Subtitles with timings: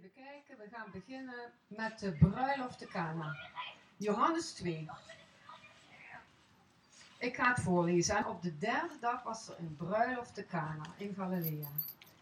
[0.00, 0.58] even kijken.
[0.58, 3.36] We gaan beginnen met de bruiloft te Cana.
[3.96, 4.88] Johannes 2.
[7.18, 8.16] Ik ga het voorlezen.
[8.16, 11.68] En op de derde dag was er een bruiloft te Cana in Galilea.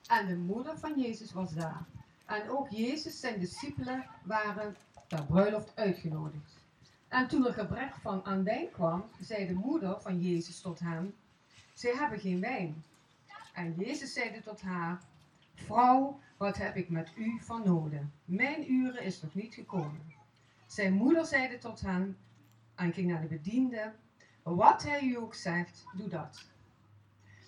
[0.07, 1.85] En de moeder van Jezus was daar.
[2.27, 4.77] En ook Jezus, zijn discipelen, waren
[5.07, 6.57] ter bruiloft uitgenodigd.
[7.09, 11.15] En toen er gebrek van aan wijn kwam, zei de moeder van Jezus tot hem:
[11.75, 12.85] Zij hebben geen wijn.
[13.53, 15.01] En Jezus zeide tot haar:
[15.55, 18.01] Vrouw, wat heb ik met u van nodig?
[18.25, 20.15] Mijn uren is nog niet gekomen.
[20.67, 22.19] Zijn moeder zeide tot hem
[22.75, 23.93] en ging naar de bediende:
[24.43, 26.47] Wat hij u ook zegt, doe dat.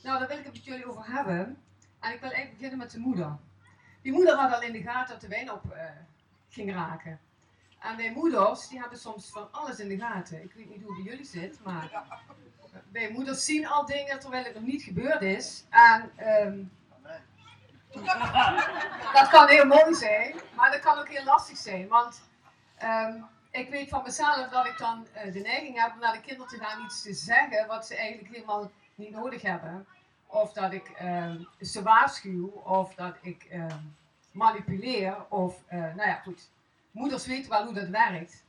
[0.02, 1.58] Nou, daar wil ik het met jullie over hebben.
[2.00, 3.36] En ik wil eigenlijk beginnen met de moeder.
[4.02, 5.82] Die moeder had al in de gaten dat de wijn op uh,
[6.48, 7.20] ging raken.
[7.78, 10.42] En wij moeders, die hebben soms van alles in de gaten.
[10.42, 12.02] Ik weet niet hoe het bij jullie zit, maar
[12.92, 15.64] wij moeders zien al dingen terwijl het nog niet gebeurd is.
[15.70, 16.10] En
[16.46, 16.70] um,
[19.12, 21.88] dat kan heel mooi zijn, maar dat kan ook heel lastig zijn.
[21.88, 22.20] Want
[22.82, 26.20] um, ik weet van mezelf dat ik dan uh, de neiging heb om naar de
[26.20, 29.86] kinderen te gaan iets te zeggen wat ze eigenlijk helemaal niet nodig hebben.
[30.26, 33.46] Of dat ik um, ze waarschuw, of dat ik
[34.32, 36.50] manipuleer, of uh, nou ja, goed.
[36.90, 38.44] Moeders weten wel hoe dat werkt.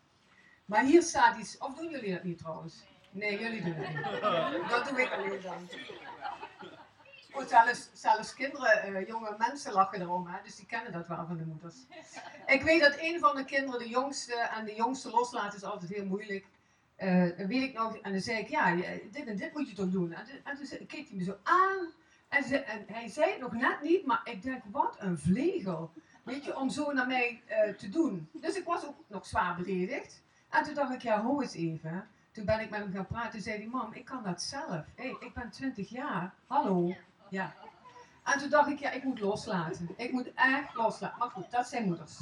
[0.66, 2.84] Maar hier staat iets, of doen jullie dat niet trouwens?
[3.10, 4.70] Nee, jullie doen het niet.
[4.70, 5.70] Dat doe ik alleen dan.
[7.32, 11.26] Goed, zelfs, zelfs kinderen, uh, jonge mensen lachen erom, hè, dus die kennen dat wel
[11.28, 11.76] van de moeders.
[12.56, 15.92] Ik weet dat een van de kinderen, de jongste, en de jongste loslaten is altijd
[15.92, 16.46] heel moeilijk.
[16.98, 18.76] Uh, weet ik nog, en dan zei ik, ja,
[19.12, 20.14] dit en dit moet je toch doen.
[20.14, 21.92] En, en toen keek hij me zo aan,
[22.30, 25.92] en, ze, en, hij zei het nog net niet, maar ik denk, wat een vlegel.
[26.24, 28.30] Weet je, om zo naar mij uh, te doen.
[28.34, 30.22] Dus ik was ook nog zwaar beledigd.
[30.50, 32.08] En toen dacht ik, ja, hou eens even.
[32.32, 33.32] Toen ben ik met hem gaan praten.
[33.32, 34.86] Toen zei hij, mam, ik kan dat zelf.
[34.96, 36.34] hey, ik ben 20 jaar.
[36.48, 36.96] Hallo.
[37.32, 37.54] Ja.
[38.24, 39.94] En toen dacht ik, ja, ik moet loslaten.
[39.98, 41.18] Ik moet echt loslaten.
[41.18, 42.20] Maar goed, dat zijn moeders.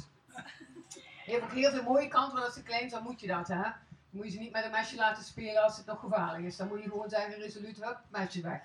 [1.26, 3.48] Je hebt ook heel veel mooie kanten, want als ze klein zijn, moet je dat,
[3.48, 3.62] hè.
[3.62, 3.72] Dan
[4.10, 6.56] moet je ze niet met een mesje laten spelen als het nog gevaarlijk is.
[6.56, 8.60] Dan moet je gewoon zeggen, resoluut, hup, mesje weg.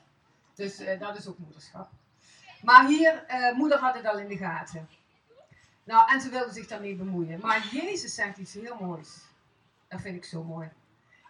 [0.53, 1.89] Dus uh, dat is ook moederschap.
[2.61, 4.89] Maar hier, uh, moeder had het al in de gaten.
[5.83, 7.39] Nou, en ze wilde zich daarmee bemoeien.
[7.39, 9.21] Maar Jezus zegt iets heel moois.
[9.87, 10.69] Dat vind ik zo mooi.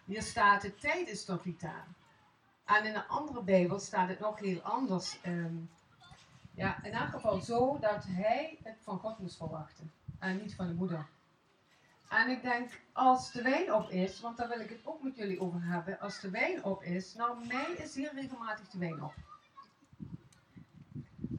[0.04, 1.94] Hier staat, de tijd is nog niet aan.
[2.66, 5.18] En in een andere Bijbel staat het nog heel anders.
[5.26, 5.70] Um,
[6.54, 9.92] ja, in elk geval zo dat hij het van God moest verwachten.
[10.18, 11.06] En niet van de moeder.
[12.08, 15.16] En ik denk, als de wijn op is, want daar wil ik het ook met
[15.16, 16.00] jullie over hebben.
[16.00, 19.14] Als de wijn op is, nou mij is heel regelmatig de wijn op.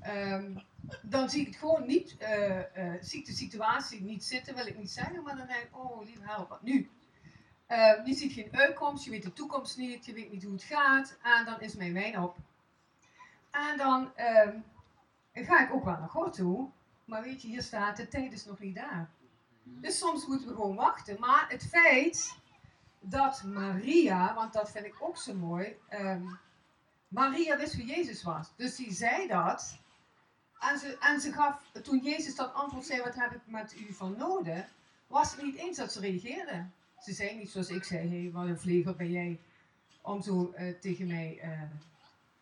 [0.05, 0.63] Um,
[1.01, 4.67] dan zie ik het gewoon niet, uh, uh, zie ik de situatie niet zitten, wil
[4.67, 6.89] ik niet zeggen, maar dan denk ik, oh lieve help, wat nu?
[8.05, 11.17] Je ziet geen uitkomst, je weet de toekomst niet, je weet niet hoe het gaat,
[11.21, 12.37] en dan is mijn wijn op.
[13.51, 14.11] En dan
[15.33, 16.69] ga ik ook wel naar God toe,
[17.05, 19.09] maar weet je, hier staat, de tijd is nog niet daar.
[19.63, 22.37] Dus soms moeten we gewoon wachten, maar het feit
[22.99, 26.39] dat Maria, want dat vind ik ook zo mooi, um,
[27.07, 28.55] Maria wist wie Jezus was.
[28.55, 29.79] Dus die zei dat,
[30.59, 33.93] en ze, en ze gaf, toen Jezus dat antwoord zei, wat heb ik met u
[33.93, 34.65] van nodig,
[35.07, 36.65] was het niet eens dat ze reageerde.
[37.07, 39.39] Ze zei niet zoals ik zei, hey, wat een vleger ben jij,
[40.01, 41.39] om zo uh, tegen mij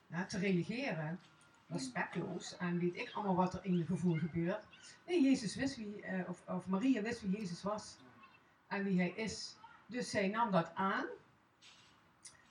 [0.08, 1.20] ja, te reageren.
[1.68, 4.64] Respectloos en weet ik allemaal wat er in je gevoel gebeurt.
[5.08, 7.98] Nee, Jezus wist wie, uh, of, of Maria wist wie Jezus was
[8.68, 9.56] en wie hij is.
[9.86, 11.06] Dus zij nam dat aan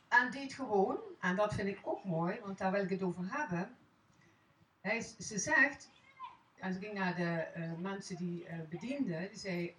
[0.08, 3.24] en deed gewoon, en dat vind ik ook mooi, want daar wil ik het over
[3.28, 3.76] hebben
[4.80, 5.90] hij, ze zegt,
[6.58, 7.46] en ze ging naar de
[7.78, 9.74] mensen die uh, bedienden, die zei,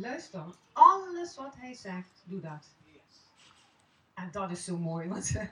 [0.00, 2.66] luister, alles wat hij zegt, doe dat.
[4.14, 5.42] En dat is zo mooi, want uh,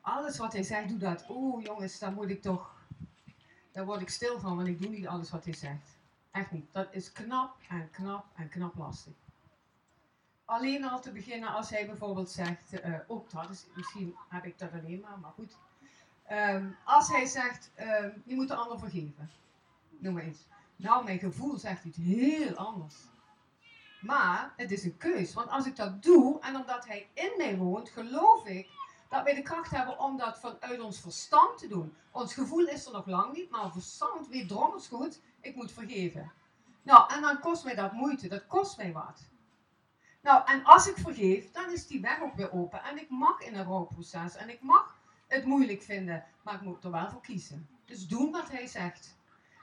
[0.00, 1.24] alles wat hij zegt, doe dat.
[1.28, 2.74] Oeh jongens, daar moet ik toch,
[3.72, 5.98] daar word ik stil van, want ik doe niet alles wat hij zegt.
[6.30, 6.72] Echt niet.
[6.72, 9.12] Dat is knap en knap en knap lastig.
[10.44, 14.72] Alleen al te beginnen als hij bijvoorbeeld zegt, ook dat is, misschien heb ik dat
[14.72, 15.56] alleen maar, maar goed.
[16.30, 19.30] Um, als hij zegt, um, je moet de ander vergeven.
[19.98, 20.46] Noem maar eens.
[20.76, 22.94] Nou, mijn gevoel zegt iets heel anders.
[24.04, 25.34] Maar het is een keus.
[25.34, 28.68] Want als ik dat doe en omdat hij in mij woont, geloof ik
[29.08, 31.94] dat wij de kracht hebben om dat vanuit ons verstand te doen.
[32.10, 36.32] Ons gevoel is er nog lang niet, maar verstand weet drongers goed, ik moet vergeven.
[36.82, 39.28] Nou, en dan kost mij dat moeite, dat kost mij wat.
[40.22, 42.82] Nou, en als ik vergeef, dan is die weg ook weer open.
[42.82, 44.36] En ik mag in een rouwproces.
[44.36, 44.96] En ik mag
[45.26, 47.68] het moeilijk vinden, maar ik moet er wel voor kiezen.
[47.84, 49.16] Dus doen wat hij zegt.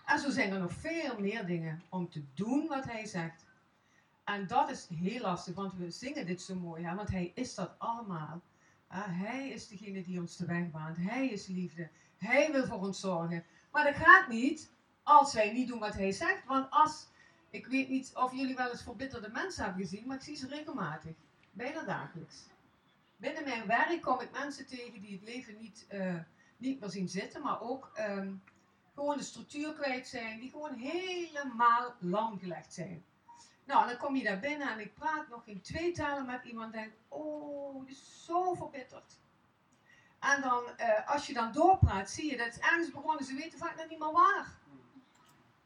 [0.05, 3.45] En zo zijn er nog veel meer dingen om te doen wat hij zegt.
[4.23, 6.95] En dat is heel lastig, want we zingen dit zo mooi, hè?
[6.95, 8.41] want hij is dat allemaal.
[8.87, 10.97] hij is degene die ons de weg baant.
[10.97, 11.89] Hij is liefde.
[12.17, 13.45] Hij wil voor ons zorgen.
[13.71, 14.71] Maar dat gaat niet
[15.03, 16.45] als wij niet doen wat hij zegt.
[16.45, 17.07] Want als
[17.49, 20.47] Ik weet niet of jullie wel eens verbitterde mensen hebben gezien, maar ik zie ze
[20.47, 21.15] regelmatig.
[21.51, 22.45] Bijna dagelijks.
[23.17, 26.15] Binnen mijn werk kom ik mensen tegen die het leven niet, uh,
[26.57, 28.41] niet meer zien zitten, maar ook um,
[28.93, 33.03] gewoon de structuur kwijt zijn, die gewoon helemaal lam gelegd zijn.
[33.71, 36.73] Nou, dan kom je daar binnen en ik praat nog in twee talen met iemand
[36.73, 39.19] en denk, oh, die is zo verbitterd.
[40.19, 43.59] En dan, uh, als je dan doorpraat, zie je dat het ergens begonnen, ze weten
[43.59, 44.47] vaak nog niet meer waar.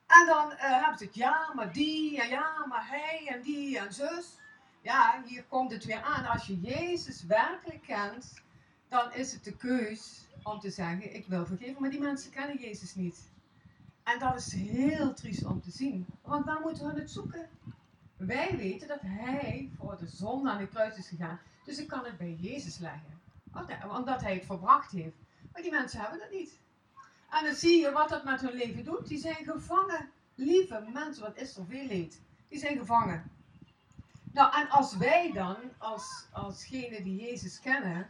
[0.06, 3.80] En dan uh, hebben ze het, ja, maar die, en ja, maar hij, en die,
[3.80, 4.38] en zus.
[4.82, 6.26] Ja, hier komt het weer aan.
[6.26, 8.42] Als je Jezus werkelijk kent,
[8.88, 12.60] dan is het de keus om te zeggen, ik wil vergeven, maar die mensen kennen
[12.60, 13.30] Jezus niet.
[14.04, 16.06] En dat is heel triest om te zien.
[16.22, 17.50] Want waar moeten we het zoeken?
[18.18, 21.40] Wij weten dat Hij voor de zonde aan de kruis is gegaan.
[21.64, 23.22] Dus ik kan het bij Jezus leggen.
[23.90, 25.16] Omdat Hij het verbracht heeft.
[25.52, 26.60] Maar die mensen hebben dat niet.
[27.30, 29.08] En dan zie je wat dat met hun leven doet.
[29.08, 30.10] Die zijn gevangen.
[30.36, 32.22] Lieve mensen, wat is er veel leed.
[32.48, 33.32] Die zijn gevangen.
[34.32, 38.10] Nou, en als wij dan, als, alsgene die Jezus kennen,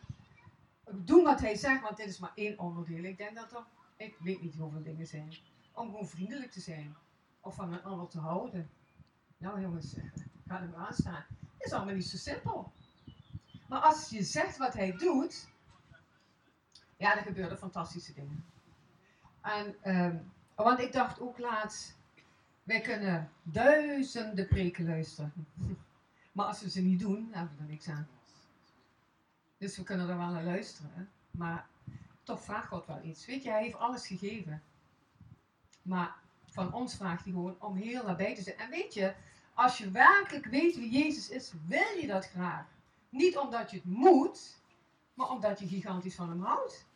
[0.92, 3.04] doen wat hij zegt, want dit is maar één onderdeel.
[3.04, 3.64] Ik denk dat er,
[3.98, 5.34] ik weet niet hoeveel dingen zijn.
[5.74, 6.96] Om gewoon vriendelijk te zijn.
[7.42, 8.70] Of van een ander te houden.
[9.38, 9.96] Nou jongens,
[10.48, 11.26] ga er maar aan staan.
[11.40, 12.72] Dat is allemaal niet zo simpel.
[13.68, 15.48] Maar als je zegt wat hij doet,
[16.98, 18.46] ja, dan gebeuren fantastische dingen.
[19.42, 21.98] En, um, want ik dacht ook laatst,
[22.64, 25.34] wij kunnen duizenden preken luisteren.
[26.32, 28.08] Maar als we ze niet doen, hebben we er niks aan.
[29.58, 31.10] Dus we kunnen er wel naar luisteren.
[31.32, 31.68] Maar
[32.24, 33.26] toch vraagt God wel iets.
[33.26, 34.64] Weet je, hij heeft alles gegeven.
[35.82, 36.16] Maar
[36.56, 38.58] van ons vraagt hij gewoon om heel nabij te zijn.
[38.58, 39.14] En weet je,
[39.54, 42.66] als je werkelijk weet wie Jezus is, wil je dat graag.
[43.10, 44.62] Niet omdat je het moet,
[45.14, 46.88] maar omdat je gigantisch van hem houdt.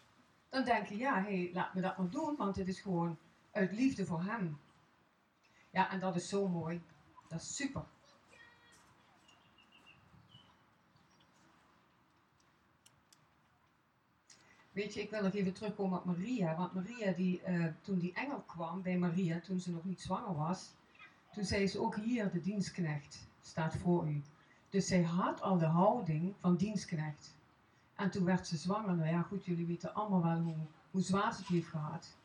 [0.50, 3.18] Dan denk je, ja, hé, hey, laat me dat maar doen, want het is gewoon
[3.52, 4.60] uit liefde voor hem.
[5.70, 6.82] Ja, en dat is zo mooi.
[7.28, 7.84] Dat is super.
[14.80, 16.56] Weet je, ik wil nog even terugkomen op Maria.
[16.56, 20.36] Want Maria, die, uh, toen die engel kwam bij Maria, toen ze nog niet zwanger
[20.36, 20.72] was,
[21.32, 24.22] toen zei ze ook hier, de dienstknecht staat voor u.
[24.70, 27.36] Dus zij had al de houding van dienstknecht.
[27.96, 28.96] En toen werd ze zwanger.
[28.96, 30.56] Nou ja, goed, jullie weten allemaal wel hoe,
[30.92, 32.16] hoe zwaar ze het heeft gehad.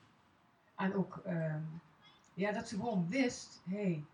[0.77, 1.55] En ook, uh,
[2.35, 4.05] ja, dat ze gewoon wist, hé, hey,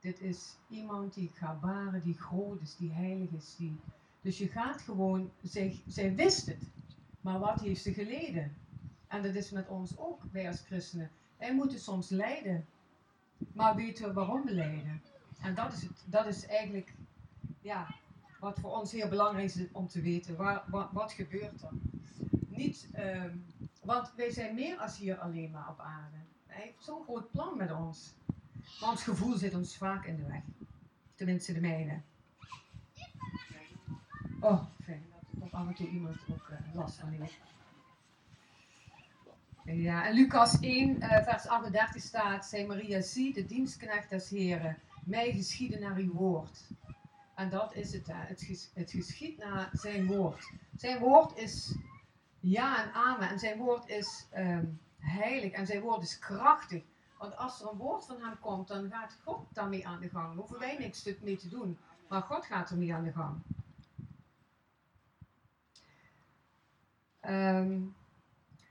[0.00, 3.54] dit is iemand die ik ga baren, die groot is, die heilig is.
[3.56, 3.80] Die...
[4.20, 6.70] Dus je gaat gewoon, zij, zij wist het.
[7.20, 8.56] Maar wat heeft ze geleden?
[9.06, 11.10] En dat is met ons ook, wij als christenen.
[11.36, 12.66] Wij moeten soms lijden.
[13.52, 15.02] Maar weten we waarom we lijden?
[15.40, 16.94] En dat is, het, dat is eigenlijk
[17.60, 17.94] ja,
[18.40, 20.36] wat voor ons heel belangrijk is om te weten.
[20.36, 21.72] Waar, wat, gebeurt er?
[22.48, 23.24] Niet, uh,
[23.82, 26.16] want wij zijn meer als hier alleen maar op aarde.
[26.46, 28.14] Hij heeft zo'n groot plan met ons.
[28.80, 30.42] Maar ons gevoel zit ons vaak in de weg.
[31.14, 32.00] Tenminste de mijne.
[34.40, 35.09] Oh, fijn
[35.52, 37.28] of af en toe iemand ook uh, last van.
[39.64, 44.28] Ja, en Lucas 1, uh, eh, vers 38 staat: Zij Maria, zie de dienstknecht des
[44.28, 46.68] Heren, mij geschieden naar uw woord.
[47.34, 50.52] En dat is het, het, ges geschiet naar zijn woord.
[50.76, 51.74] Zijn woord is
[52.40, 53.28] ja en amen.
[53.28, 56.82] En zijn woord is um, heilig en zijn woord is krachtig.
[57.18, 60.26] Want als er een woord van hem komt, dan gaat God daarmee aan de gang.
[60.26, 61.78] Daar hoeven wij niks mee te doen.
[62.08, 63.42] Maar God gaat ermee aan de gang.
[67.28, 67.94] Um,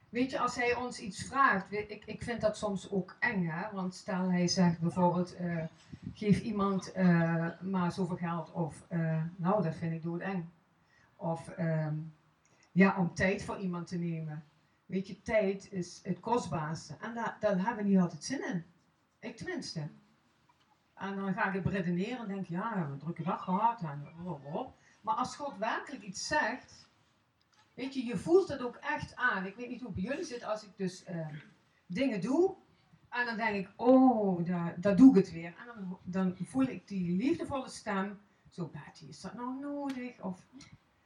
[0.10, 3.72] weet je, als hij ons iets vraagt, ik, ik vind dat soms ook eng, hè?
[3.72, 5.64] want stel hij zegt bijvoorbeeld, uh,
[6.14, 10.46] geef iemand uh, maar zoveel geld, of uh, nou, dat vind ik doodeng.
[11.16, 12.14] Of um,
[12.72, 14.44] ja, om tijd voor iemand te nemen.
[14.86, 16.96] Weet je, tijd is het kostbaarste.
[17.02, 18.66] En daar, hebben we niet altijd zin in.
[19.20, 19.90] Ik tenminste.
[20.94, 23.82] En dan ga ik beredeneren en denk, ja, we hebben een drukke dag gehad.
[23.82, 24.08] En,
[25.02, 26.89] maar als God werkelijk iets zegt,
[27.80, 29.46] Weet je, je voelt het ook echt aan.
[29.46, 31.28] Ik weet niet hoe bij jullie zit als ik dus uh,
[31.86, 32.56] dingen doe.
[33.10, 34.46] En dan denk ik, oh,
[34.78, 35.56] daar, doe ik het weer.
[35.58, 38.20] En dan, dan voel ik die liefdevolle stem.
[38.50, 40.22] Zo, Betty, is dat nou nodig?
[40.22, 40.46] Of,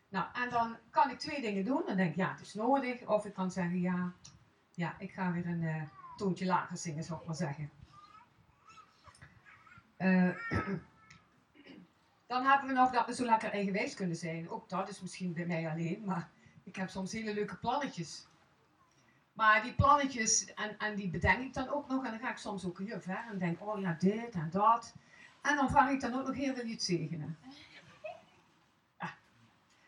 [0.10, 1.84] nou, en dan kan ik twee dingen doen.
[1.86, 3.08] Dan denk ik, ja, het is nodig.
[3.08, 4.14] Of ik kan zeggen, ja,
[4.72, 5.84] ja ik ga weer een uh,
[6.18, 7.70] toontje lager zingen, zou ik maar zeggen.
[9.98, 10.36] Uh,
[12.28, 14.50] dan hebben we nog dat we zo lekker eigenwijs kunnen zijn.
[14.50, 16.32] Ook dat is misschien bij mij alleen, maar
[16.64, 18.26] ik heb soms hele leuke plannetjes.
[19.34, 22.06] Maar die plannetjes, en, die bedenk ik dan ook nog.
[22.06, 24.94] En dan ga ik soms ook heel ver en denk, oh ja, dit en dat.
[25.42, 27.38] En dan vraag ik dan ook nog heel veel iets zegenen.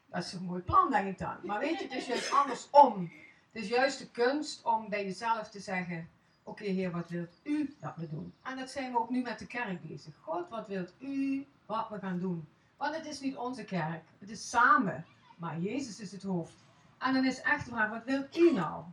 [0.05, 1.35] Dat is een mooi plan, denk ik dan.
[1.43, 3.11] Maar weet je, het is juist andersom.
[3.51, 6.09] Het is juist de kunst om bij jezelf te zeggen,
[6.43, 8.33] oké Heer, wat wilt u dat we doen?
[8.43, 10.13] En dat zijn we ook nu met de kerk bezig.
[10.21, 12.47] God, wat wilt u wat we gaan doen?
[12.77, 15.05] Want het is niet onze kerk, het is samen.
[15.35, 16.63] Maar Jezus is het hoofd.
[16.97, 18.83] En dan is echt vraag, wat wilt u nou?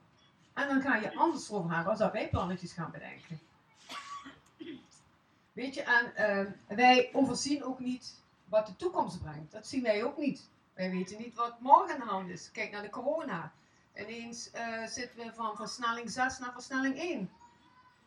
[0.53, 3.41] En dan ga je anders over hebben als dat wij plannetjes gaan bedenken.
[5.53, 9.53] Weet je, en uh, wij overzien ook niet wat de toekomst brengt.
[9.53, 10.49] Dat zien wij ook niet.
[10.75, 12.51] Wij weten niet wat morgen aan de hand is.
[12.51, 13.53] Kijk naar de corona.
[13.97, 17.31] Ineens uh, zitten we van versnelling 6 naar versnelling 1.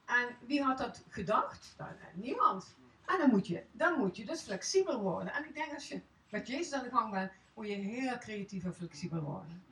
[0.06, 1.74] En wie had dat gedacht?
[1.78, 2.76] Dan, uh, niemand.
[3.06, 5.34] En dan moet, je, dan moet je dus flexibel worden.
[5.34, 8.64] En ik denk als je met Jezus aan de gang bent, moet je heel creatief
[8.64, 9.64] en flexibel worden.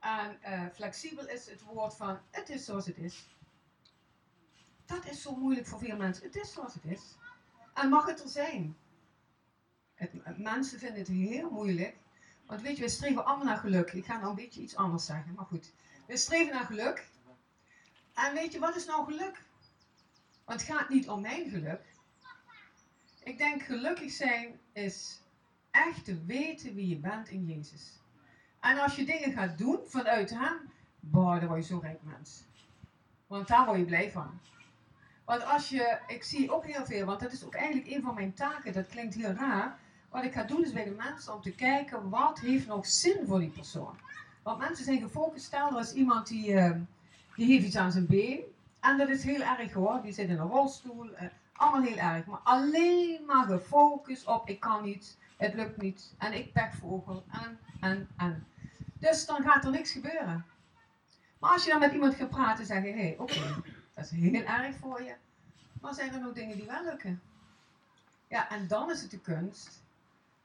[0.00, 3.28] En uh, flexibel is het woord van het is zoals het is.
[4.86, 6.24] Dat is zo moeilijk voor veel mensen.
[6.24, 7.16] Het is zoals het is.
[7.74, 8.76] En mag het er zijn?
[9.94, 11.96] Het, mensen vinden het heel moeilijk.
[12.46, 13.92] Want weet je, we streven allemaal naar geluk.
[13.92, 15.72] Ik ga nou een beetje iets anders zeggen, maar goed.
[16.06, 17.08] We streven naar geluk.
[18.14, 19.42] En weet je, wat is nou geluk?
[20.44, 21.94] Want het gaat niet om mijn geluk.
[23.22, 25.20] Ik denk gelukkig zijn is
[25.70, 28.00] echt te weten wie je bent in Jezus.
[28.60, 30.56] En als je dingen gaat doen vanuit hem,
[31.00, 32.44] boah, dan word je zo rijk mens.
[33.26, 34.40] Want daar word je blij van.
[35.24, 38.14] Want als je, ik zie ook heel veel, want dat is ook eigenlijk een van
[38.14, 39.78] mijn taken, dat klinkt heel raar.
[40.08, 43.26] Wat ik ga doen is bij de mensen om te kijken wat heeft nog zin
[43.26, 43.98] voor die persoon.
[44.42, 46.70] Want mensen zijn gefocust, stel er is iemand die, uh,
[47.36, 48.40] die heeft iets aan zijn been.
[48.80, 51.22] En dat is heel erg hoor, die zit in een rolstoel, uh,
[51.52, 52.26] allemaal heel erg.
[52.26, 57.58] Maar alleen maar gefocust op ik kan niet, het lukt niet en ik pechvogel en,
[57.80, 58.46] en, en.
[58.98, 60.44] Dus dan gaat er niks gebeuren.
[61.38, 63.62] Maar als je dan met iemand gaat praten, zeg je, hé, hey, oké,
[63.94, 65.14] dat is heel erg voor je.
[65.80, 67.22] Maar zijn er nog dingen die wel lukken?
[68.28, 69.82] Ja, en dan is het de kunst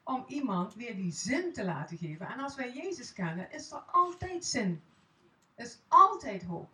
[0.03, 2.27] om iemand weer die zin te laten geven.
[2.27, 4.81] En als wij Jezus kennen, is er altijd zin.
[5.55, 6.71] Is altijd hoop.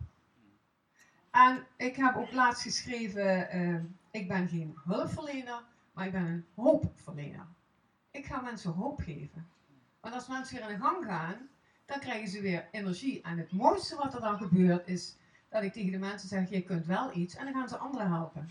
[1.31, 5.63] En ik heb ook laatst geschreven, uh, ik ben geen hulpverlener,
[5.93, 7.45] maar ik ben een hoopverlener.
[8.11, 9.47] Ik ga mensen hoop geven.
[9.99, 11.49] Want als mensen weer aan de gang gaan,
[11.85, 13.21] dan krijgen ze weer energie.
[13.21, 15.15] En het mooiste wat er dan gebeurt is
[15.49, 18.11] dat ik tegen de mensen zeg, je kunt wel iets en dan gaan ze anderen
[18.11, 18.49] helpen.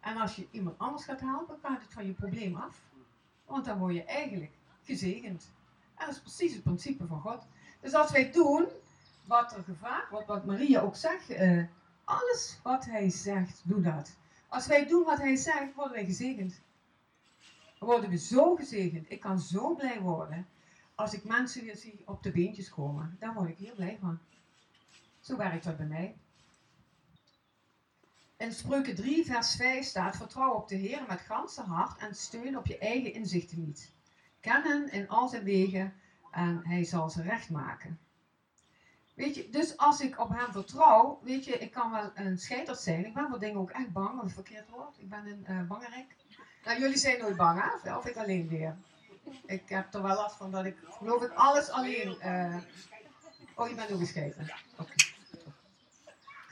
[0.00, 2.80] En als je iemand anders gaat helpen, gaat het van je probleem af.
[3.46, 5.50] Want dan word je eigenlijk gezegend.
[5.94, 7.46] En dat is precies het principe van God.
[7.80, 8.66] Dus als wij doen
[9.24, 11.64] wat er gevraagd wordt, wat Maria ook zegt, uh,
[12.04, 14.16] alles wat hij zegt, doe dat.
[14.48, 16.60] Als wij doen wat hij zegt, worden wij gezegend.
[17.84, 19.10] Worden we zo gezegend.
[19.10, 20.46] Ik kan zo blij worden
[20.94, 23.16] als ik mensen weer zie op de beentjes komen.
[23.18, 24.18] Daar word ik heel blij van.
[25.20, 26.16] Zo werkt dat bij mij.
[28.36, 32.58] In Spreuken 3, vers 5 staat: Vertrouw op de Heer met ganse hart en steun
[32.58, 33.92] op je eigen inzichten niet.
[34.40, 35.94] Ken hem in al zijn wegen
[36.30, 37.98] en hij zal ze recht maken.
[39.14, 42.76] Weet je, dus als ik op hem vertrouw, weet je, ik kan wel een scheiter
[42.76, 43.06] zijn.
[43.06, 44.98] Ik ben voor dingen ook echt bang, wat verkeerd woord.
[44.98, 45.68] Ik ben een uh.
[46.64, 47.96] Nou, jullie zijn nooit bang, hè?
[47.96, 48.76] Of ik alleen weer.
[49.46, 52.18] Ik heb er wel last van dat ik, geloof ik, alles alleen.
[52.24, 52.56] Uh...
[53.54, 54.52] Oh, je bent ook gescheiden.
[54.78, 54.94] Oké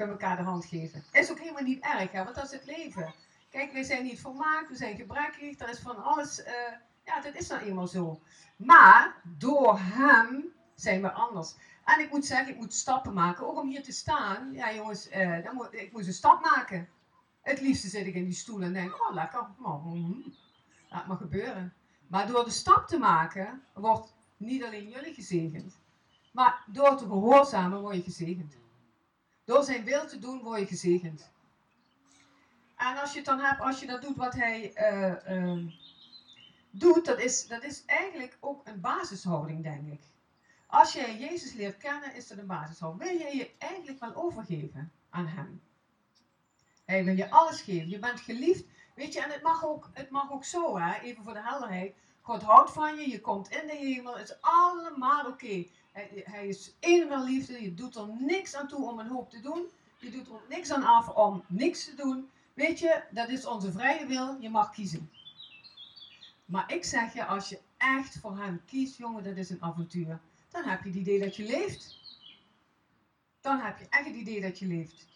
[0.03, 1.05] kunnen elkaar de hand geven.
[1.13, 3.15] Is ook helemaal niet erg, hè, want dat is het leven.
[3.51, 6.39] Kijk, wij zijn niet volmaakt, we zijn gebrekkig, er is van alles.
[6.39, 6.47] Uh,
[7.05, 8.21] ja, dat is nou eenmaal zo.
[8.57, 11.55] Maar door hem zijn we anders.
[11.85, 13.47] En ik moet zeggen, ik moet stappen maken.
[13.47, 14.53] Ook om hier te staan.
[14.53, 16.89] Ja, jongens, uh, dan moet, ik moet een stap maken.
[17.43, 19.47] Het liefste zit ik in die stoel en denk, oh lekker,
[20.89, 21.73] laat maar gebeuren.
[22.07, 25.79] Maar door de stap te maken, wordt niet alleen jullie gezegend.
[26.33, 28.57] Maar door te gehoorzamen word je gezegend.
[29.45, 31.31] Door zijn wil te doen word je gezegend.
[32.77, 35.73] En als je het dan hebt, als je dat doet wat hij uh, uh,
[36.71, 40.01] doet, dat is, dat is eigenlijk ook een basishouding, denk ik.
[40.67, 43.11] Als jij Jezus leert kennen, is dat een basishouding.
[43.11, 45.63] Wil je je eigenlijk wel overgeven aan hem?
[46.93, 47.89] Hij wil je alles geven.
[47.89, 48.65] Je bent geliefd.
[48.95, 51.95] Weet je, en het mag ook, het mag ook zo, hè, even voor de helderheid.
[52.21, 55.67] God houdt van je, je komt in de hemel, het is allemaal oké.
[55.93, 57.63] Hij, hij is en liefde.
[57.63, 59.67] Je doet er niks aan toe om een hoop te doen.
[59.99, 62.31] Je doet er niks aan af om niks te doen.
[62.55, 64.37] Weet je, dat is onze vrije wil.
[64.41, 65.11] Je mag kiezen.
[66.45, 70.21] Maar ik zeg je, als je echt voor hem kiest, jongen, dat is een avontuur.
[70.51, 71.97] Dan heb je het idee dat je leeft.
[73.41, 75.11] Dan heb je echt het idee dat je leeft.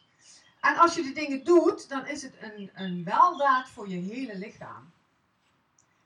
[0.66, 4.38] En als je de dingen doet, dan is het een, een weldaad voor je hele
[4.38, 4.92] lichaam.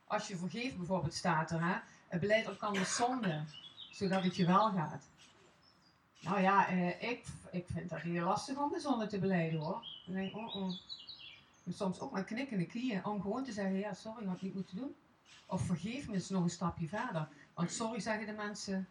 [0.06, 3.44] Als je vergeeft, bijvoorbeeld, staat er, hè, het beleid elkaar zonde
[3.90, 5.08] zodat het je wel gaat.
[6.20, 9.86] Nou ja, eh, ik, ik vind dat heel lastig om de zonde te beleiden hoor.
[10.06, 10.72] Dan denk oh, oh.
[11.68, 14.76] Soms ook maar knikkende knieën om gewoon te zeggen, ja sorry, had ik niet moeten
[14.76, 14.94] doen.
[15.46, 17.28] Of vergeef me nog een stapje verder.
[17.54, 18.88] Want sorry zeggen de mensen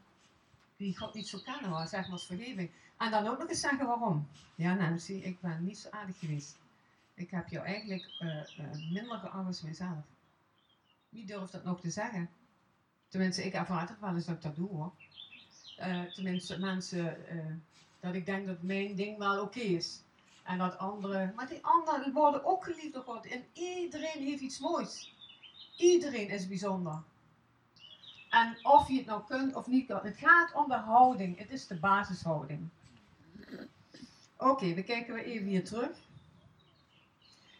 [0.79, 2.71] die God niet zo kennen, maar zeg maar als vergeving.
[2.97, 4.27] En dan ook nog eens zeggen waarom.
[4.55, 6.57] Ja, Nancy, ik ben niet zo aardig geweest.
[7.13, 10.05] Ik heb jou eigenlijk uh, uh, minder geacht mijzelf.
[11.09, 12.29] Wie durft dat nog te zeggen?
[13.07, 14.93] Tenminste, ik ervaar het wel eens dat ik dat doe hoor.
[15.79, 17.17] Uh, tenminste, mensen,
[17.99, 20.03] dat ik denk dat mijn ding wel oké is.
[20.43, 23.25] En dat anderen, maar die anderen worden ook geliefd door God.
[23.25, 25.15] En iedereen heeft iets moois.
[25.77, 27.03] Iedereen is bijzonder.
[28.29, 30.01] En of je het nou kunt of niet kunt.
[30.01, 31.37] Het gaat om de houding.
[31.37, 32.69] Het is de basishouding.
[34.37, 35.97] Oké, we kijken weer even hier terug.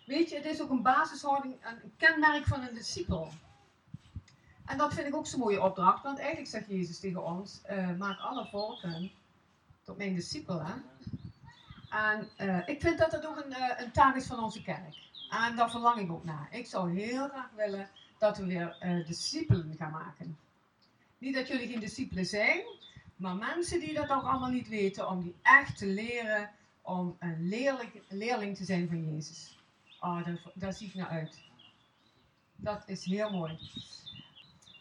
[0.05, 3.29] Weet je, het is ook een basishouding, een kenmerk van een discipel.
[4.65, 7.97] En dat vind ik ook zo'n mooie opdracht, want eigenlijk zegt Jezus tegen ons: uh,
[7.97, 9.11] maak alle volken
[9.83, 10.61] tot mijn discipel.
[11.89, 14.95] En uh, ik vind dat het ook een, uh, een taak is van onze kerk.
[15.29, 16.47] En daar verlang ik ook naar.
[16.51, 20.37] Ik zou heel graag willen dat we weer discipelen gaan maken.
[21.19, 22.61] Niet dat jullie geen discipelen zijn,
[23.15, 27.47] maar mensen die dat ook allemaal niet weten, om die echt te leren om een
[27.47, 29.57] leerling, leerling te zijn van Jezus.
[29.99, 31.39] Oh, daar, daar zie ik naar uit.
[32.55, 33.59] Dat is heel mooi.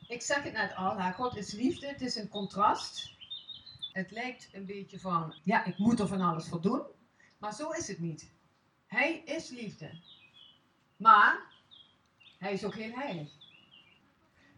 [0.09, 3.17] Ik zeg het net al, God is liefde, het is een contrast.
[3.93, 6.83] Het lijkt een beetje van, ja, ik moet er van alles voor doen.
[7.39, 8.31] Maar zo is het niet.
[8.87, 10.01] Hij is liefde.
[10.97, 11.53] Maar
[12.39, 13.31] hij is ook heel heilig.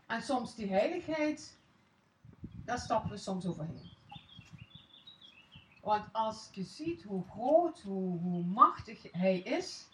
[0.06, 1.58] En soms die heiligheid,
[2.64, 3.90] daar stappen we soms overheen.
[5.80, 9.88] Want als je ziet hoe groot, hoe, hoe machtig hij is,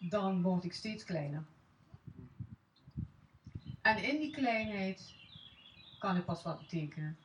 [0.00, 1.44] dan word ik steeds kleiner.
[3.82, 5.14] En in die kleinheid
[5.98, 7.16] kan ik pas wat betekenen.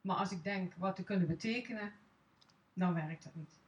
[0.00, 1.92] Maar als ik denk wat te kunnen betekenen,
[2.72, 3.58] dan werkt dat niet.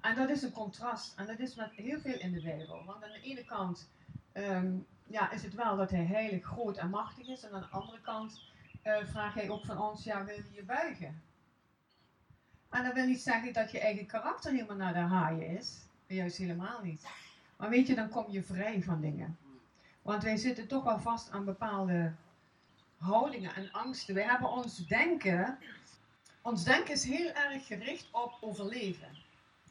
[0.00, 1.18] En dat is een contrast.
[1.18, 2.84] En dat is met heel veel in de Bijbel.
[2.84, 3.90] Want aan de ene kant
[4.32, 7.42] ehm, ja, is het wel dat hij heilig, groot en machtig is.
[7.42, 8.42] En aan de andere kant
[8.84, 11.22] uh, vraagt hij ook van ons, ja, wil je je buigen?
[12.70, 15.78] En dat wil niet zeggen dat je eigen karakter helemaal naar de haaien is.
[16.06, 17.06] Juist helemaal niet.
[17.56, 19.38] Maar weet je, dan kom je vrij van dingen.
[20.02, 22.12] Want wij zitten toch wel vast aan bepaalde
[22.96, 24.14] houdingen en angsten.
[24.14, 25.58] Wij hebben ons denken.
[26.42, 29.08] Ons denken is heel erg gericht op overleven.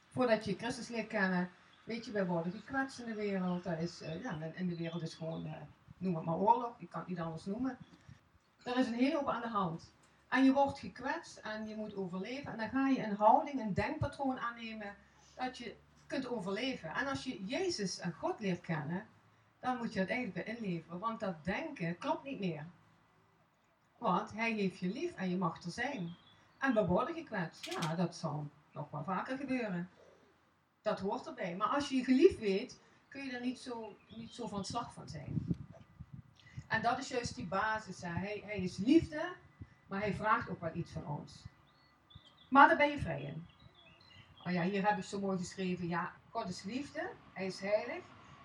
[0.08, 1.50] Voordat je Christus leert kennen,
[1.84, 3.63] weet je, wij worden gekwetst in de wereld.
[3.63, 5.54] Dat is, uh, ja, in de wereld is gewoon, uh,
[5.98, 7.78] noem het maar oorlog, ik kan het niet anders noemen.
[8.69, 9.91] Er is een hele hoop aan de hand.
[10.27, 12.51] En je wordt gekwetst en je moet overleven.
[12.51, 14.95] En dan ga je een houding, een denkpatroon aannemen
[15.36, 15.75] dat je
[16.08, 16.93] kunt overleven.
[16.93, 19.08] En als je Jezus en God leert kennen,
[19.60, 20.99] dan moet je het eigenlijk bij inleveren.
[20.99, 22.65] Want dat denken klopt niet meer.
[23.97, 26.15] Want hij heeft je lief en je mag er zijn.
[26.58, 27.65] En we worden gekwetst.
[27.65, 29.89] Ja, dat zal nog wel vaker gebeuren.
[30.82, 31.55] Dat hoort erbij.
[31.55, 34.93] Maar als je je geliefd weet, kun je er niet zo, niet zo van slag
[34.93, 35.59] van zijn.
[36.69, 38.01] En dat is juist die basis.
[38.01, 39.36] Hij, hij is liefde
[39.89, 41.43] maar hij vraagt ook wel iets van ons.
[42.49, 43.47] Maar daar ben je vrij in.
[44.45, 45.88] Oh ja, hier heb ik zo mooi geschreven.
[45.88, 47.10] Ja, God is liefde.
[47.34, 48.03] Hij is heilig.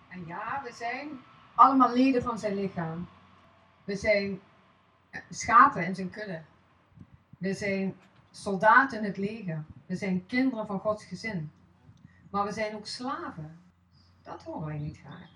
[0.09, 1.09] En ja, we zijn
[1.55, 3.09] allemaal leden van zijn lichaam.
[3.85, 4.41] We zijn
[5.11, 6.43] eh, schapen in zijn kudde.
[7.39, 7.97] We zijn
[8.31, 9.65] soldaten in het leger.
[9.87, 11.53] We zijn kinderen van Gods gezin.
[12.31, 13.59] Maar we zijn ook slaven.
[14.23, 15.31] Dat horen wij niet graag.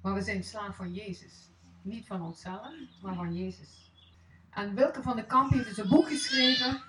[0.00, 1.50] Maar we zijn slaaf van Jezus.
[1.84, 3.92] Niet van onszelf, maar van Jezus.
[4.50, 6.82] En Wilke van de Kamp heeft dus een boek geschreven.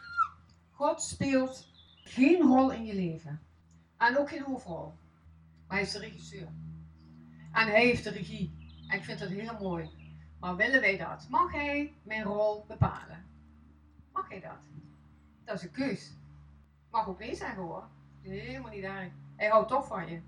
[0.72, 1.68] God speelt
[2.04, 3.42] geen rol in je leven.
[3.98, 4.94] En ook geen hoofdrol.
[5.68, 6.48] Maar hij is de regisseur.
[7.52, 8.54] En hij heeft de regie.
[8.88, 9.90] En ik vind dat heel mooi.
[10.40, 11.28] Maar willen wij dat?
[11.30, 13.26] Mag hij mijn rol bepalen?
[14.14, 14.60] Mag hij dat?
[15.44, 16.14] Dat is een keus.
[16.92, 17.88] Mag ook nee zeggen hoor.
[18.22, 19.12] Helemaal niet daar.
[19.36, 20.22] Hij houdt toch van je.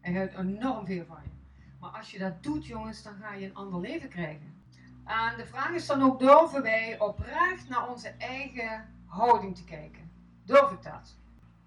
[0.00, 1.39] Hij houdt enorm veel van je.
[1.80, 4.62] Maar als je dat doet, jongens, dan ga je een ander leven krijgen.
[5.04, 10.10] En de vraag is dan ook, durven wij oprecht naar onze eigen houding te kijken?
[10.44, 11.16] Durf ik dat?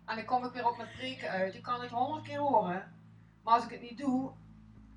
[0.06, 1.56] En dan kom ik weer op mijn preken uit.
[1.56, 2.94] Ik kan het honderd keer horen.
[3.44, 4.32] Maar als ik het niet doe,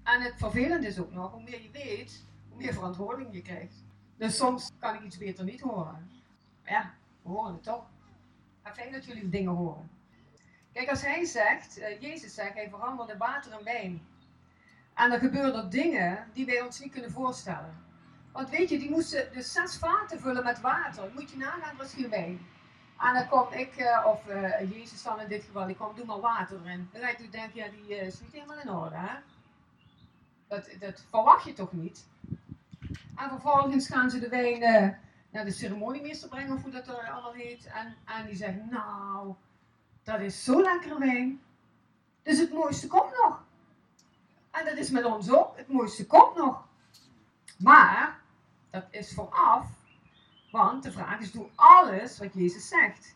[0.03, 3.85] en het vervelend is ook nog, hoe meer je weet, hoe meer verantwoording je krijgt.
[4.17, 6.11] Dus soms kan ik iets beter niet horen.
[6.63, 7.85] Maar ja, we horen het toch.
[8.63, 9.91] En fijn dat jullie dingen horen.
[10.73, 14.07] Kijk, als hij zegt, uh, Jezus zegt, hij veranderde water in wijn.
[14.97, 17.85] En er gebeuren dingen die wij ons niet kunnen voorstellen.
[18.33, 21.11] Want weet je, die moesten dus zes vaten vullen met water.
[21.15, 22.47] moet je nagaan, was geen wijn.
[22.99, 26.05] En dan kom ik, uh, of uh, Jezus dan in dit geval, die kwam, doe
[26.05, 26.89] maar water erin.
[26.93, 29.15] Dan ga je ja, die uh, is niet helemaal in orde, hè?
[30.49, 32.07] Dat, dat verwacht je toch niet?
[33.17, 34.61] En vervolgens gaan ze de wijn
[35.31, 37.67] naar de ceremoniemeester brengen, of hoe dat er allemaal heet.
[37.67, 39.35] En, en die zegt, nou,
[40.03, 41.41] dat is zo lekker wijn.
[42.23, 43.46] Dus het mooiste komt nog.
[44.57, 46.65] En dat is met ons ook, het mooiste komt nog.
[47.59, 48.21] Maar
[48.71, 49.67] dat is vooraf
[50.51, 53.15] Want de vraag is, doe alles wat Jezus zegt.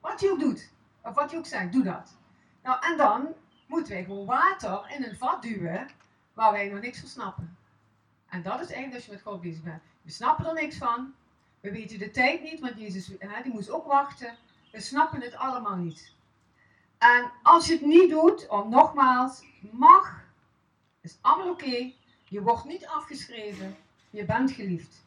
[0.00, 0.70] Wat hij ook doet.
[1.02, 2.16] Of wat hij ook zegt, doe dat.
[2.62, 3.34] Nou, en dan
[3.66, 5.88] moeten wij gewoon water in een vat duwen
[6.34, 7.56] waar wij nog niks van snappen.
[8.28, 9.82] En dat is eigenlijk als je met God bezig bent.
[10.02, 11.14] We snappen er niks van.
[11.60, 14.36] We weten de tijd niet, want Jezus hè, die moest ook wachten.
[14.72, 16.14] We snappen het allemaal niet.
[16.98, 20.28] En als je het niet doet, om nogmaals, mag,
[21.00, 21.92] is allemaal oké.
[22.24, 23.76] Je wordt niet afgeschreven.
[24.10, 25.04] Je bent geliefd.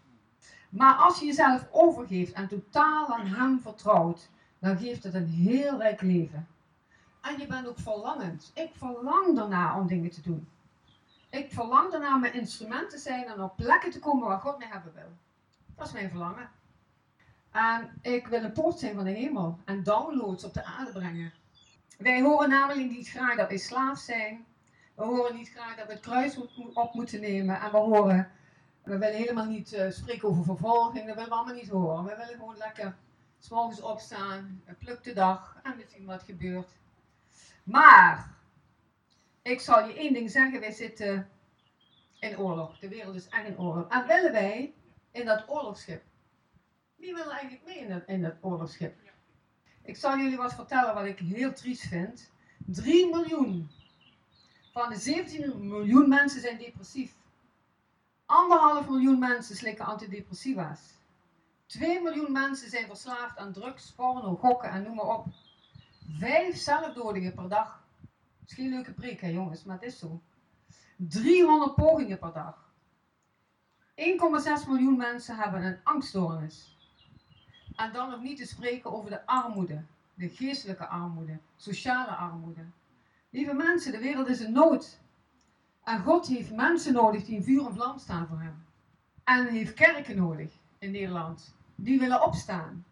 [0.70, 4.30] Maar als je jezelf overgeeft en totaal aan Hem vertrouwt,
[4.60, 6.48] dan geeft het een heel rijk leven.
[7.22, 8.52] En je bent ook verlangend.
[8.54, 10.48] Ik verlang daarna om dingen te doen.
[11.30, 14.68] Ik verlang daarna mijn instrument te zijn en op plekken te komen waar God mij
[14.68, 15.12] hebben wil.
[15.76, 16.50] Dat is mijn verlangen.
[17.52, 21.34] En ik wil een poort zijn van de hemel en downloads op de aarde brengen.
[21.98, 24.46] Wij horen namelijk niet graag dat wij slaaf zijn.
[24.96, 26.38] We horen niet graag dat we het kruis
[26.74, 27.60] op moeten nemen.
[27.60, 28.32] En we horen,
[28.84, 31.06] we willen helemaal niet uh, spreken over vervolging.
[31.06, 32.04] Dat willen we allemaal niet horen.
[32.04, 32.96] We willen gewoon lekker
[33.40, 36.70] s'morgens opstaan, pluk de dag en we zien wat gebeurt.
[37.64, 38.36] Maar,
[39.42, 40.60] ik zal je één ding zeggen.
[40.60, 41.30] Wij zitten
[42.20, 42.80] in oorlog.
[42.80, 43.88] De wereld is echt in oorlog.
[43.88, 44.74] En willen wij
[45.12, 46.04] in dat oorlogsschip?
[46.96, 48.96] Wie wil eigenlijk mee in dat, in dat oorlogsschip?
[49.84, 52.32] Ik zal jullie wat vertellen wat ik heel triest vind.
[52.66, 53.70] 3 miljoen
[54.74, 57.16] van de 17 miljoen mensen zijn depressief.
[58.26, 60.82] Anderhalf miljoen mensen slikken antidepressiva's.
[61.66, 65.26] 2 miljoen mensen zijn verslaafd aan drugs, porno, gokken en noem maar op.
[66.20, 67.84] Vijf zelfdodingen per dag.
[68.40, 70.22] Dat is geen leuke preek, hè jongens, maar het is zo.
[70.96, 72.72] 300 pogingen per dag.
[73.96, 76.78] 1,6 miljoen mensen hebben een angststoornis.
[77.76, 79.84] En dan nog niet te spreken over de armoede,
[80.14, 82.66] de geestelijke armoede, sociale armoede.
[83.34, 85.00] Lieve mensen, de wereld is in nood.
[85.84, 88.66] En God heeft mensen nodig die in vuur en vlam staan voor hem.
[89.24, 92.86] En heeft kerken nodig in Nederland, die willen opstaan.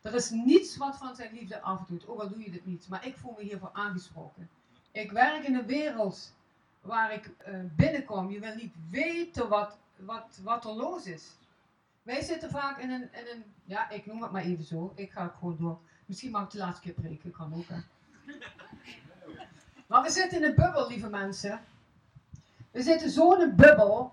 [0.00, 2.88] Er is niets wat van zijn liefde afdoet, ook al doe je dit niet.
[2.88, 4.48] Maar ik voel me hiervoor aangesproken.
[4.90, 6.34] Ik werk in een wereld
[6.80, 8.30] waar ik uh, binnenkom.
[8.30, 11.36] Je wil niet weten wat, wat, wat er los is.
[12.02, 14.92] Wij zitten vaak in een, in een, ja, ik noem het maar even zo.
[14.94, 15.78] Ik ga gewoon door.
[16.06, 17.80] Misschien mag ik de laatste keer preken, kan ook hè.
[19.90, 21.60] Maar we zitten in een bubbel, lieve mensen.
[22.70, 24.12] We zitten zo in een bubbel.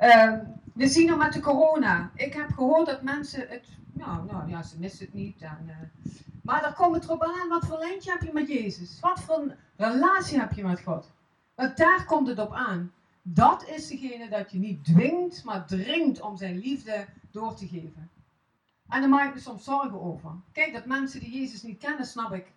[0.00, 0.32] Uh,
[0.74, 2.10] we zien het met de corona.
[2.14, 5.42] Ik heb gehoord dat mensen het, nou, nou ja, ze missen het niet.
[5.42, 9.00] En, uh, maar daar komt het erop aan, wat voor lijntje heb je met Jezus?
[9.00, 11.10] Wat voor relatie heb je met God?
[11.54, 12.92] Want daar komt het op aan.
[13.22, 18.10] Dat is degene dat je niet dwingt, maar dringt om zijn liefde door te geven.
[18.88, 20.30] En daar maak ik me soms zorgen over.
[20.52, 22.52] Kijk, dat mensen die Jezus niet kennen, snap ik.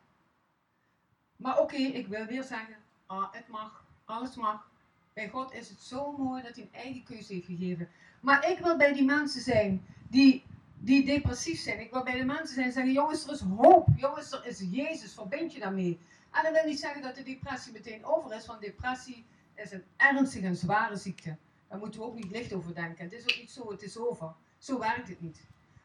[1.41, 2.75] Maar oké, ik wil weer zeggen,
[3.05, 4.69] ah, het mag, alles mag.
[5.13, 7.89] Bij God is het zo mooi dat hij een eigen keuze heeft gegeven.
[8.19, 10.43] Maar ik wil bij die mensen zijn die,
[10.77, 11.79] die depressief zijn.
[11.79, 13.87] Ik wil bij de mensen zijn die zeggen, jongens, er is hoop.
[13.95, 15.99] Jongens, er is Jezus, verbind je daarmee.
[16.31, 19.25] En dat wil niet zeggen dat de depressie meteen over is, want depressie
[19.55, 21.37] is een ernstige en zware ziekte.
[21.67, 23.03] Daar moeten we ook niet licht over denken.
[23.03, 24.33] Het is ook niet zo, het is over.
[24.57, 25.41] Zo werkt het niet.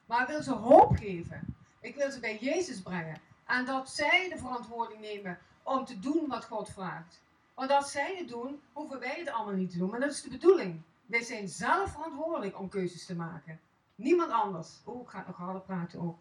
[0.07, 1.57] Maar ik wil ze hoop geven.
[1.81, 3.21] Ik wil ze bij Jezus brengen.
[3.47, 7.21] En dat zij de verantwoording nemen om te doen wat God vraagt.
[7.55, 9.91] Want als zij het doen, hoeven wij het allemaal niet te doen.
[9.91, 10.81] Maar dat is de bedoeling.
[11.07, 13.61] Wij zijn zelf verantwoordelijk om keuzes te maken.
[13.95, 14.69] Niemand anders.
[14.85, 16.19] Oh, ik ga nog harder praten ook.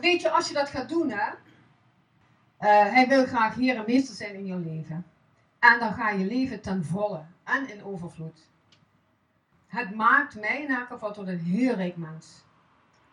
[0.00, 1.30] Weet je, als je dat gaat doen, hè.
[1.30, 5.06] Uh, hij wil graag Heer en Meester zijn in je leven.
[5.58, 8.40] En dan ga je leven ten volle en in overvloed.
[9.66, 12.44] Het maakt mij in elk geval tot een heel rijk mens.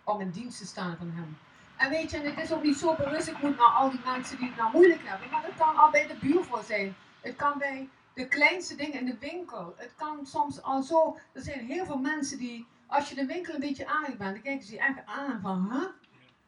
[0.03, 1.37] Om in dienst te staan van hem.
[1.79, 3.99] En weet je, en het is ook niet zo bewust, ik moet naar al die
[4.05, 5.29] mensen die het nou moeilijk hebben.
[5.29, 6.95] Maar het kan al bij de buurvrouw zijn.
[7.21, 9.73] Het kan bij de kleinste dingen in de winkel.
[9.77, 11.17] Het kan soms al zo.
[11.31, 14.41] Er zijn heel veel mensen die, als je de winkel een beetje aardig bent, dan
[14.41, 15.87] kijken ze je echt aan van, huh?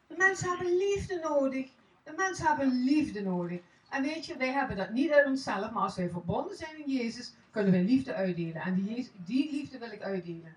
[0.06, 1.70] De mensen hebben liefde nodig.
[2.02, 3.60] De mensen hebben liefde nodig.
[3.90, 6.92] En weet je, wij hebben dat niet uit onszelf, maar als wij verbonden zijn in
[6.92, 8.62] Jezus, kunnen wij liefde uitdelen.
[8.62, 10.56] En die, die liefde wil ik uitdelen.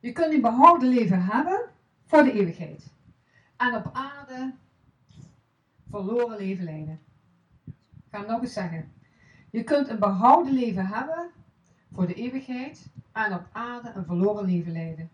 [0.00, 1.70] Je kunt een behouden leven hebben
[2.12, 2.92] voor de eeuwigheid.
[3.56, 4.54] En op aarde
[5.90, 7.00] verloren leven leiden.
[7.64, 7.72] Ik
[8.10, 8.92] ga nog eens zeggen.
[9.50, 11.30] Je kunt een behouden leven hebben
[11.92, 15.10] voor de eeuwigheid en op aarde een verloren leven leiden.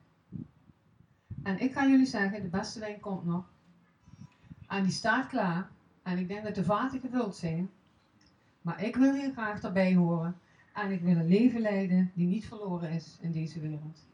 [1.43, 3.45] En ik ga jullie zeggen, de beste wijn komt nog.
[4.69, 5.69] En die staat klaar.
[6.03, 7.71] En ik denk dat de vaten gevuld zijn.
[8.63, 10.37] Maar ik wil heel graag daarbij horen.
[10.75, 14.08] En ik wil een leven leiden die niet verloren is in deze wereld.